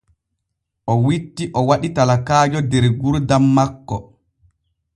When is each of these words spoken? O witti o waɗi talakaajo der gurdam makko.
O 0.91 0.93
witti 1.05 1.43
o 1.57 1.59
waɗi 1.69 1.89
talakaajo 1.95 2.59
der 2.71 2.85
gurdam 2.99 3.43
makko. 3.55 3.95